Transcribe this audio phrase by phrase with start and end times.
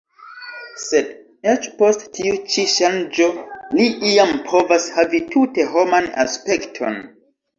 [0.83, 1.09] Sed
[1.51, 3.27] eĉ post tiu ĉi ŝanĝo
[3.79, 6.99] li iam povas havi tute homan aspekton.